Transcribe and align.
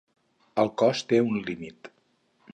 El 0.63 0.71
cos 0.83 1.03
té 1.13 1.21
un 1.27 1.39
límit. 1.51 1.93